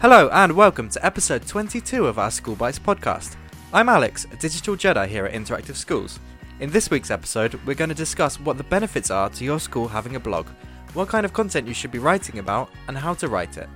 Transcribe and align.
Hello 0.00 0.28
and 0.32 0.52
welcome 0.52 0.88
to 0.90 1.04
episode 1.04 1.44
22 1.44 2.06
of 2.06 2.20
our 2.20 2.30
School 2.30 2.54
Bites 2.54 2.78
podcast. 2.78 3.34
I'm 3.72 3.88
Alex, 3.88 4.26
a 4.30 4.36
digital 4.36 4.76
Jedi 4.76 5.08
here 5.08 5.26
at 5.26 5.34
Interactive 5.34 5.74
Schools. 5.74 6.20
In 6.60 6.70
this 6.70 6.88
week's 6.88 7.10
episode, 7.10 7.58
we're 7.66 7.74
going 7.74 7.88
to 7.88 7.96
discuss 7.96 8.38
what 8.38 8.58
the 8.58 8.62
benefits 8.62 9.10
are 9.10 9.28
to 9.30 9.44
your 9.44 9.58
school 9.58 9.88
having 9.88 10.14
a 10.14 10.20
blog, 10.20 10.46
what 10.94 11.08
kind 11.08 11.26
of 11.26 11.32
content 11.32 11.66
you 11.66 11.74
should 11.74 11.90
be 11.90 11.98
writing 11.98 12.38
about, 12.38 12.70
and 12.86 12.96
how 12.96 13.12
to 13.14 13.26
write 13.26 13.56
it. 13.56 13.68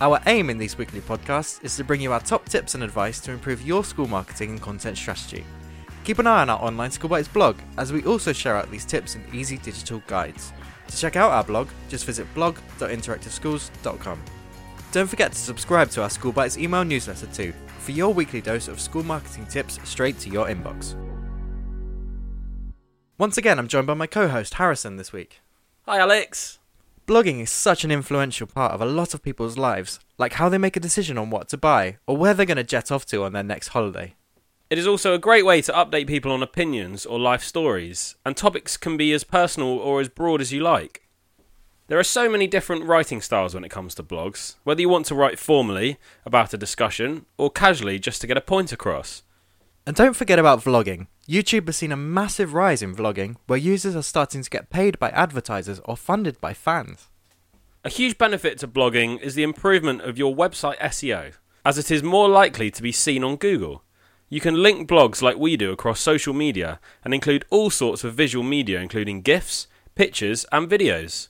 Our 0.00 0.18
aim 0.24 0.48
in 0.48 0.56
these 0.56 0.78
weekly 0.78 1.02
podcasts 1.02 1.62
is 1.62 1.76
to 1.76 1.84
bring 1.84 2.00
you 2.00 2.10
our 2.10 2.20
top 2.20 2.48
tips 2.48 2.74
and 2.74 2.82
advice 2.82 3.20
to 3.20 3.32
improve 3.32 3.60
your 3.60 3.84
school 3.84 4.06
marketing 4.06 4.52
and 4.52 4.62
content 4.62 4.96
strategy. 4.96 5.44
Keep 6.04 6.20
an 6.20 6.26
eye 6.26 6.40
on 6.40 6.48
our 6.48 6.62
online 6.62 6.90
School 6.90 7.10
Bites 7.10 7.28
blog, 7.28 7.58
as 7.76 7.92
we 7.92 8.02
also 8.04 8.32
share 8.32 8.56
out 8.56 8.70
these 8.70 8.86
tips 8.86 9.14
in 9.14 9.22
easy 9.30 9.58
digital 9.58 10.02
guides. 10.06 10.54
To 10.88 10.96
check 10.96 11.16
out 11.16 11.32
our 11.32 11.44
blog, 11.44 11.68
just 11.90 12.06
visit 12.06 12.32
blog.interactiveschools.com. 12.32 14.22
Don't 14.96 15.06
forget 15.06 15.32
to 15.32 15.38
subscribe 15.38 15.90
to 15.90 16.02
our 16.02 16.08
School 16.08 16.32
Bites 16.32 16.56
email 16.56 16.82
newsletter 16.82 17.26
too, 17.26 17.52
for 17.80 17.90
your 17.90 18.14
weekly 18.14 18.40
dose 18.40 18.66
of 18.66 18.80
school 18.80 19.02
marketing 19.02 19.44
tips 19.44 19.78
straight 19.84 20.18
to 20.20 20.30
your 20.30 20.46
inbox. 20.46 20.94
Once 23.18 23.36
again, 23.36 23.58
I'm 23.58 23.68
joined 23.68 23.86
by 23.86 23.92
my 23.92 24.06
co 24.06 24.26
host 24.26 24.54
Harrison 24.54 24.96
this 24.96 25.12
week. 25.12 25.42
Hi, 25.82 25.98
Alex. 25.98 26.60
Blogging 27.06 27.42
is 27.42 27.50
such 27.50 27.84
an 27.84 27.90
influential 27.90 28.46
part 28.46 28.72
of 28.72 28.80
a 28.80 28.86
lot 28.86 29.12
of 29.12 29.22
people's 29.22 29.58
lives, 29.58 30.00
like 30.16 30.32
how 30.32 30.48
they 30.48 30.56
make 30.56 30.78
a 30.78 30.80
decision 30.80 31.18
on 31.18 31.28
what 31.28 31.50
to 31.50 31.58
buy 31.58 31.98
or 32.06 32.16
where 32.16 32.32
they're 32.32 32.46
going 32.46 32.56
to 32.56 32.64
jet 32.64 32.90
off 32.90 33.04
to 33.04 33.22
on 33.24 33.34
their 33.34 33.42
next 33.42 33.68
holiday. 33.68 34.14
It 34.70 34.78
is 34.78 34.86
also 34.86 35.12
a 35.12 35.18
great 35.18 35.44
way 35.44 35.60
to 35.60 35.72
update 35.72 36.06
people 36.06 36.32
on 36.32 36.42
opinions 36.42 37.04
or 37.04 37.20
life 37.20 37.42
stories, 37.42 38.14
and 38.24 38.34
topics 38.34 38.78
can 38.78 38.96
be 38.96 39.12
as 39.12 39.24
personal 39.24 39.76
or 39.76 40.00
as 40.00 40.08
broad 40.08 40.40
as 40.40 40.54
you 40.54 40.60
like. 40.60 41.05
There 41.88 42.00
are 42.00 42.04
so 42.04 42.28
many 42.28 42.48
different 42.48 42.84
writing 42.84 43.20
styles 43.20 43.54
when 43.54 43.62
it 43.62 43.70
comes 43.70 43.94
to 43.94 44.02
blogs, 44.02 44.56
whether 44.64 44.80
you 44.80 44.88
want 44.88 45.06
to 45.06 45.14
write 45.14 45.38
formally 45.38 45.98
about 46.24 46.52
a 46.52 46.58
discussion 46.58 47.26
or 47.38 47.48
casually 47.48 48.00
just 48.00 48.20
to 48.20 48.26
get 48.26 48.36
a 48.36 48.40
point 48.40 48.72
across. 48.72 49.22
And 49.86 49.94
don't 49.94 50.16
forget 50.16 50.40
about 50.40 50.64
vlogging. 50.64 51.06
YouTube 51.28 51.66
has 51.66 51.76
seen 51.76 51.92
a 51.92 51.96
massive 51.96 52.54
rise 52.54 52.82
in 52.82 52.96
vlogging, 52.96 53.36
where 53.46 53.56
users 53.56 53.94
are 53.94 54.02
starting 54.02 54.42
to 54.42 54.50
get 54.50 54.68
paid 54.68 54.98
by 54.98 55.10
advertisers 55.10 55.80
or 55.84 55.96
funded 55.96 56.40
by 56.40 56.52
fans. 56.52 57.06
A 57.84 57.88
huge 57.88 58.18
benefit 58.18 58.58
to 58.58 58.66
blogging 58.66 59.20
is 59.20 59.36
the 59.36 59.44
improvement 59.44 60.00
of 60.00 60.18
your 60.18 60.34
website 60.34 60.78
SEO, 60.78 61.34
as 61.64 61.78
it 61.78 61.92
is 61.92 62.02
more 62.02 62.28
likely 62.28 62.68
to 62.68 62.82
be 62.82 62.90
seen 62.90 63.22
on 63.22 63.36
Google. 63.36 63.84
You 64.28 64.40
can 64.40 64.60
link 64.60 64.88
blogs 64.88 65.22
like 65.22 65.38
we 65.38 65.56
do 65.56 65.70
across 65.70 66.00
social 66.00 66.34
media 66.34 66.80
and 67.04 67.14
include 67.14 67.44
all 67.48 67.70
sorts 67.70 68.02
of 68.02 68.14
visual 68.14 68.44
media, 68.44 68.80
including 68.80 69.22
GIFs, 69.22 69.68
pictures, 69.94 70.44
and 70.50 70.68
videos. 70.68 71.28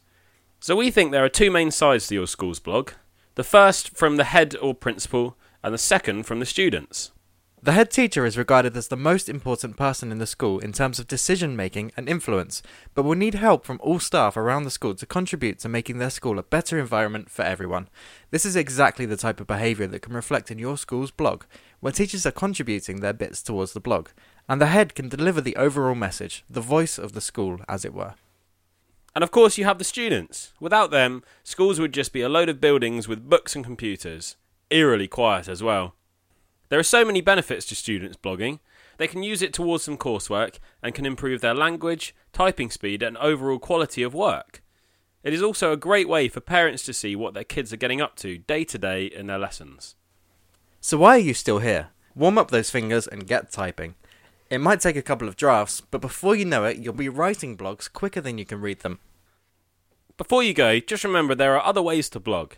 So 0.61 0.75
we 0.75 0.91
think 0.91 1.12
there 1.12 1.25
are 1.25 1.29
two 1.29 1.51
main 1.51 1.71
sides 1.71 2.07
to 2.09 2.15
your 2.15 2.27
school's 2.27 2.61
blog 2.61 2.93
the 3.37 3.45
first 3.45 3.95
from 3.95 4.17
the 4.17 4.25
head 4.25 4.57
or 4.63 4.75
principal, 4.75 5.37
and 5.63 5.75
the 5.75 5.79
second 5.79 6.23
from 6.23 6.41
the 6.41 6.47
students. 6.47 7.13
The 7.63 7.73
head 7.73 7.91
teacher 7.91 8.25
is 8.25 8.39
regarded 8.39 8.77
as 8.77 8.89
the 8.89 8.97
most 8.97 9.29
important 9.29 9.77
person 9.77 10.11
in 10.11 10.19
the 10.19 10.27
school 10.27 10.59
in 10.59 10.73
terms 10.73 10.98
of 10.98 11.07
decision 11.07 11.55
making 11.55 11.93
and 11.97 12.09
influence, 12.09 12.63
but 12.95 13.03
will 13.03 13.17
need 13.17 13.35
help 13.35 13.67
from 13.67 13.79
all 13.83 13.98
staff 13.98 14.37
around 14.37 14.65
the 14.65 14.71
school 14.71 14.95
to 14.95 15.05
contribute 15.05 15.59
to 15.59 15.69
making 15.69 15.98
their 15.98 16.11
school 16.11 16.39
a 16.39 16.43
better 16.43 16.79
environment 16.79 17.29
for 17.31 17.43
everyone. 17.43 17.89
This 18.31 18.47
is 18.47 18.57
exactly 18.57 19.05
the 19.05 19.17
type 19.17 19.41
of 19.41 19.47
behaviour 19.47 19.87
that 19.89 20.01
can 20.01 20.15
reflect 20.15 20.51
in 20.51 20.59
your 20.59 20.79
school's 20.79 21.11
blog, 21.11 21.45
where 21.81 21.93
teachers 21.93 22.25
are 22.25 22.31
contributing 22.33 23.01
their 23.01 23.13
bits 23.13 23.43
towards 23.43 23.73
the 23.73 23.81
blog, 23.81 24.09
and 24.48 24.61
the 24.61 24.67
head 24.67 24.95
can 24.95 25.11
deliver 25.11 25.43
the 25.43 25.57
overall 25.57 25.95
message, 25.95 26.45
the 26.48 26.61
voice 26.61 26.97
of 26.98 27.13
the 27.13 27.20
school, 27.20 27.61
as 27.69 27.85
it 27.85 27.93
were. 27.93 28.15
And 29.17 29.22
of 29.22 29.31
course, 29.31 29.56
you 29.56 29.64
have 29.64 29.78
the 29.78 29.84
students. 29.84 30.53
Without 30.61 30.91
them, 30.91 31.22
schools 31.42 31.81
would 31.81 31.95
just 31.95 32.12
be 32.12 32.20
a 32.20 32.28
load 32.28 32.50
of 32.50 32.61
buildings 32.61 33.08
with 33.08 33.30
books 33.30 33.57
and 33.57 33.64
computers. 33.64 34.36
Eerily 34.68 35.08
quiet 35.08 35.48
as 35.48 35.63
well. 35.63 35.95
There 36.68 36.79
are 36.79 36.83
so 36.83 37.02
many 37.02 37.23
benefits 37.23 37.64
to 37.67 37.74
students 37.74 38.18
blogging. 38.23 38.58
They 38.98 39.07
can 39.08 39.23
use 39.23 39.41
it 39.41 39.55
towards 39.55 39.85
some 39.85 39.96
coursework 39.96 40.58
and 40.83 40.95
can 40.95 41.07
improve 41.07 41.41
their 41.41 41.55
language, 41.55 42.14
typing 42.35 42.70
speed, 42.70 43.02
and 43.02 43.17
overall 43.17 43.58
quality 43.58 44.02
of 44.02 44.13
work. 44.13 44.63
It 45.23 45.33
is 45.33 45.42
also 45.42 45.73
a 45.73 45.79
great 45.79 46.11
way 46.11 46.29
for 46.29 46.41
parents 46.41 46.83
to 46.83 46.92
see 46.92 47.17
what 47.17 47.33
their 47.33 47.42
kids 47.42 47.73
are 47.73 47.79
getting 47.79 48.02
up 48.02 48.17
to 48.17 48.36
day 48.36 48.64
to 48.64 48.77
day 48.77 49.07
in 49.07 49.29
their 49.29 49.39
lessons. 49.39 49.95
So, 50.83 50.98
why 50.98 51.17
are 51.17 51.20
you 51.20 51.33
still 51.33 51.61
here? 51.61 51.89
Warm 52.14 52.36
up 52.36 52.51
those 52.51 52.68
fingers 52.68 53.07
and 53.07 53.27
get 53.27 53.51
typing. 53.51 53.95
It 54.48 54.61
might 54.61 54.80
take 54.80 54.96
a 54.96 55.02
couple 55.02 55.27
of 55.27 55.36
drafts, 55.36 55.80
but 55.80 56.01
before 56.01 56.36
you 56.36 56.45
know 56.45 56.64
it, 56.64 56.79
you'll 56.79 56.95
be 56.95 57.08
writing 57.08 57.57
blogs 57.57 57.92
quicker 57.92 58.20
than 58.20 58.39
you 58.39 58.45
can 58.45 58.61
read 58.61 58.80
them. 58.80 59.01
Before 60.17 60.42
you 60.42 60.55
go, 60.55 60.79
just 60.79 61.02
remember 61.02 61.34
there 61.34 61.57
are 61.57 61.67
other 61.67 61.83
ways 61.83 62.08
to 62.11 62.20
blog. 62.20 62.52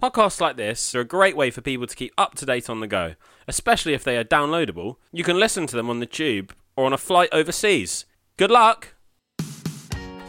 Podcasts 0.00 0.40
like 0.40 0.56
this 0.56 0.94
are 0.94 1.00
a 1.00 1.04
great 1.04 1.36
way 1.36 1.50
for 1.50 1.60
people 1.60 1.88
to 1.88 1.96
keep 1.96 2.12
up 2.16 2.36
to 2.36 2.46
date 2.46 2.70
on 2.70 2.78
the 2.78 2.86
go, 2.86 3.16
especially 3.48 3.94
if 3.94 4.04
they 4.04 4.16
are 4.16 4.22
downloadable. 4.22 4.96
You 5.10 5.24
can 5.24 5.40
listen 5.40 5.66
to 5.66 5.76
them 5.76 5.90
on 5.90 5.98
the 5.98 6.06
tube 6.06 6.54
or 6.76 6.86
on 6.86 6.92
a 6.92 6.98
flight 6.98 7.30
overseas. 7.32 8.06
Good 8.36 8.52
luck! 8.52 8.94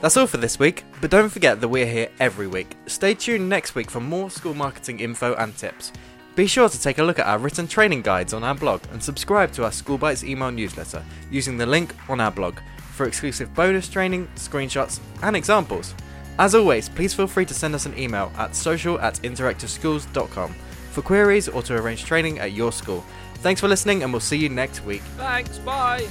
That's 0.02 0.18
all 0.18 0.26
for 0.26 0.38
this 0.38 0.58
week, 0.58 0.86
but 1.02 1.12
don't 1.12 1.30
forget 1.30 1.62
that 1.62 1.68
we're 1.68 1.86
here 1.86 2.10
every 2.20 2.48
week. 2.48 2.76
Stay 2.88 3.14
tuned 3.14 3.48
next 3.48 3.76
week 3.76 3.92
for 3.92 4.00
more 4.00 4.32
school 4.32 4.56
marketing 4.56 5.02
info 5.02 5.36
and 5.36 5.56
tips. 5.56 5.92
Be 6.40 6.48
sure 6.48 6.70
to 6.70 6.82
take 6.82 7.00
a 7.00 7.04
look 7.04 7.20
at 7.20 7.28
our 7.28 7.38
written 7.38 7.68
training 7.68 8.02
guides 8.02 8.32
on 8.32 8.46
our 8.46 8.56
blog 8.56 8.82
and 8.94 9.04
subscribe 9.04 9.52
to 9.52 9.66
our 9.66 9.74
School 9.74 9.98
Bites 9.98 10.24
email 10.24 10.50
newsletter 10.50 11.04
using 11.30 11.58
the 11.58 11.66
link 11.66 11.94
on 12.08 12.22
our 12.22 12.32
blog 12.32 12.60
for 12.94 13.06
exclusive 13.06 13.54
bonus 13.54 13.90
training, 13.90 14.26
screenshots, 14.38 15.02
and 15.22 15.36
examples. 15.36 15.94
As 16.38 16.56
always, 16.56 16.88
please 16.88 17.14
feel 17.14 17.28
free 17.28 17.46
to 17.46 17.54
send 17.54 17.76
us 17.76 17.86
an 17.86 18.00
email 18.00 18.32
at 18.38 18.56
social 18.56 18.98
at 19.02 19.16
interactiveschools.com 19.16 20.56
for 20.92 21.02
queries 21.02 21.50
or 21.50 21.62
to 21.64 21.76
arrange 21.76 22.06
training 22.06 22.40
at 22.40 22.54
your 22.54 22.72
school. 22.72 23.04
Thanks 23.40 23.60
for 23.60 23.68
listening, 23.68 24.04
and 24.04 24.14
we'll 24.14 24.22
see 24.22 24.38
you 24.38 24.48
next 24.48 24.86
week. 24.86 25.02
Thanks, 25.18 25.58
bye! 25.58 26.08